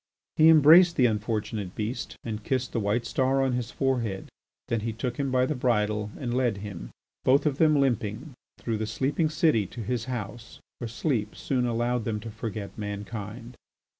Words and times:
He 0.35 0.49
embraced 0.49 0.95
the 0.95 1.05
unfortunate 1.05 1.75
beast 1.75 2.15
and 2.23 2.43
kissed 2.43 2.71
the 2.73 2.79
white 2.79 3.05
star 3.05 3.43
on 3.43 3.53
his 3.53 3.69
forehead. 3.69 4.29
Then 4.67 4.79
he 4.79 4.93
took 4.93 5.17
him 5.17 5.29
by 5.29 5.45
the 5.45 5.53
bridle 5.53 6.09
and 6.17 6.33
led 6.33 6.57
him, 6.65 6.89
both 7.23 7.45
of 7.45 7.59
them 7.59 7.79
limping, 7.79 8.33
trough 8.59 8.79
the 8.79 8.87
sleeping 8.87 9.29
city 9.29 9.67
to 9.67 9.83
his 9.83 10.05
house, 10.05 10.59
where 10.79 10.87
sleep 10.87 11.35
soon 11.35 11.67
allowed 11.67 12.05
them 12.05 12.19
to 12.21 12.31
forget 12.31 12.75
mankind. 12.79 13.57